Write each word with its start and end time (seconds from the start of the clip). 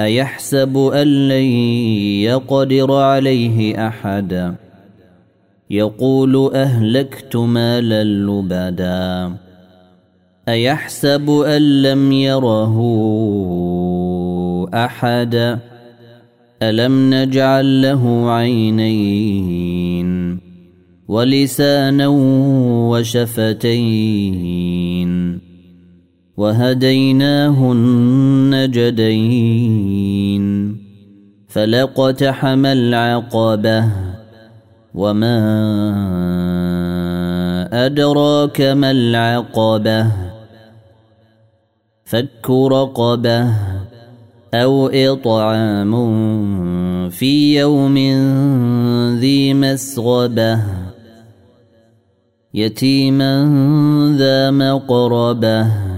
أيحسب 0.00 0.78
أن 0.78 1.28
لن 1.28 1.44
يقدر 2.22 2.92
عليه 2.92 3.88
أحد؟ 3.88 4.54
يقول 5.70 6.50
أهلكت 6.54 7.36
مالا 7.36 8.04
لبدا. 8.04 9.32
أيحسب 10.48 11.30
أن 11.30 11.82
لم 11.82 12.12
يره 12.12 12.76
أحد؟ 14.74 15.58
ألم 16.62 17.14
نجعل 17.14 17.82
له 17.82 18.30
عينين 18.30 20.08
ولسانا 21.08 22.06
وشفتين؟ 22.88 23.88
وهديناه 26.38 27.72
النجدين 27.72 29.08
فلقتحم 31.48 32.66
العقبة 32.66 33.84
وما 34.94 35.38
أدراك 37.86 38.60
ما 38.60 38.90
العقبة 38.90 40.06
فك 42.04 42.50
رقبة 42.50 43.52
أو 44.54 44.86
إطعام 44.86 45.92
في 47.10 47.58
يوم 47.58 47.98
ذي 49.18 49.54
مسغبة 49.54 50.60
يتيما 52.54 53.44
ذا 54.18 54.50
مقربة 54.50 55.97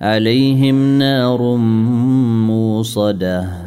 عليهم 0.00 0.98
نار 0.98 1.56
موصدة. 2.46 3.65